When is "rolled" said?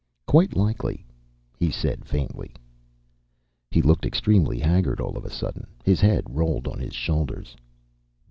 6.27-6.67